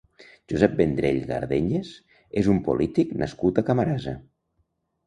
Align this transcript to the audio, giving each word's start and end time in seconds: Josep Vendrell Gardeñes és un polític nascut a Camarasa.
Josep 0.53 0.71
Vendrell 0.79 1.19
Gardeñes 1.33 1.93
és 2.43 2.51
un 2.55 2.63
polític 2.71 3.17
nascut 3.25 3.65
a 3.65 3.67
Camarasa. 3.71 4.17